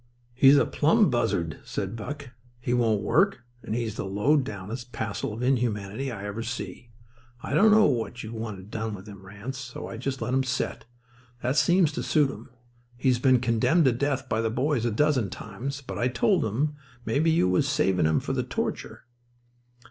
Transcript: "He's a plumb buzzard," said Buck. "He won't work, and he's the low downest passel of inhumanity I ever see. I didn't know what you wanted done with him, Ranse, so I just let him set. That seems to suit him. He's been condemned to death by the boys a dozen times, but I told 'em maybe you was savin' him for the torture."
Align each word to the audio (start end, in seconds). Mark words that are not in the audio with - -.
"He's 0.33 0.57
a 0.57 0.65
plumb 0.65 1.11
buzzard," 1.11 1.59
said 1.63 1.95
Buck. 1.95 2.29
"He 2.59 2.73
won't 2.73 3.03
work, 3.03 3.43
and 3.61 3.75
he's 3.75 3.97
the 3.97 4.03
low 4.03 4.35
downest 4.35 4.91
passel 4.91 5.31
of 5.31 5.43
inhumanity 5.43 6.11
I 6.11 6.25
ever 6.25 6.41
see. 6.41 6.89
I 7.43 7.53
didn't 7.53 7.69
know 7.73 7.85
what 7.85 8.23
you 8.23 8.33
wanted 8.33 8.71
done 8.71 8.95
with 8.95 9.05
him, 9.07 9.23
Ranse, 9.23 9.59
so 9.59 9.85
I 9.85 9.97
just 9.97 10.19
let 10.19 10.33
him 10.33 10.41
set. 10.41 10.85
That 11.43 11.55
seems 11.55 11.91
to 11.91 12.01
suit 12.01 12.31
him. 12.31 12.49
He's 12.97 13.19
been 13.19 13.39
condemned 13.41 13.85
to 13.85 13.91
death 13.91 14.27
by 14.27 14.41
the 14.41 14.49
boys 14.49 14.85
a 14.85 14.91
dozen 14.91 15.29
times, 15.29 15.81
but 15.83 15.99
I 15.99 16.07
told 16.07 16.43
'em 16.45 16.73
maybe 17.05 17.29
you 17.29 17.47
was 17.47 17.67
savin' 17.69 18.07
him 18.07 18.19
for 18.19 18.33
the 18.33 18.41
torture." 18.41 19.05